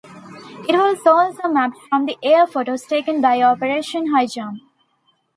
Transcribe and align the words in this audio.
It 0.67 0.73
was 0.75 0.97
also 1.05 1.47
mapped 1.47 1.77
from 1.87 2.07
the 2.07 2.17
air 2.23 2.47
photos 2.47 2.85
taken 2.87 3.21
by 3.21 3.39
Operation 3.43 4.07
Highjump. 4.07 4.57